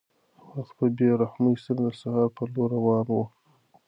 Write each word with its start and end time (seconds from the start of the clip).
وخت 0.57 0.73
په 0.79 0.85
بې 0.97 1.09
رحمۍ 1.21 1.55
سره 1.65 1.79
د 1.85 1.87
سهار 2.01 2.27
په 2.37 2.43
لور 2.53 2.69
روان 2.77 3.05
و. 3.17 3.19